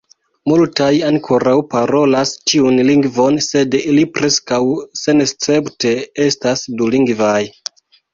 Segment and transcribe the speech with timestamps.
[0.51, 4.59] Multaj ankoraŭ parolas tiun lingvon, sed ili preskaŭ
[5.01, 5.93] senescepte
[6.29, 7.39] estas dulingvaj.